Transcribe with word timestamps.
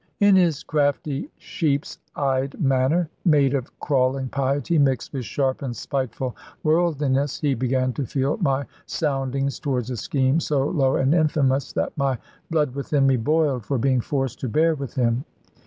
In 0.19 0.35
his 0.35 0.63
crafty 0.63 1.29
sheep's 1.37 1.99
eyed 2.15 2.59
manner, 2.59 3.07
made 3.23 3.53
of 3.53 3.79
crawling 3.79 4.29
piety 4.29 4.79
mixed 4.79 5.13
with 5.13 5.25
sharp 5.25 5.61
and 5.61 5.75
spiteful 5.75 6.35
worldliness, 6.63 7.39
he 7.39 7.53
began 7.53 7.93
to 7.93 8.07
feel 8.07 8.37
my 8.37 8.65
soundings 8.87 9.59
towards 9.59 9.91
a 9.91 9.97
scheme 9.97 10.39
so 10.39 10.63
low 10.65 10.95
and 10.95 11.13
infamous, 11.13 11.71
that 11.73 11.95
my 11.97 12.17
blood 12.49 12.73
within 12.73 13.05
me 13.05 13.15
boiled 13.17 13.63
for 13.63 13.77
being 13.77 14.01
forced 14.01 14.39
to 14.39 14.49
bear 14.49 14.73
with 14.73 14.95
him. 14.95 15.23